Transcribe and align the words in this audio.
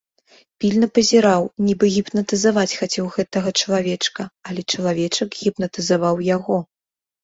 Пільна 0.63 0.87
пазіраў, 0.95 1.45
нібы 1.67 1.85
гіпнатызаваць 1.97 2.77
хацеў 2.81 3.13
гэтага 3.19 3.49
чалавечка, 3.63 4.21
але 4.51 4.61
чалавечак 4.71 5.41
гіпнатызаваў 5.47 6.31
яго. 6.37 6.57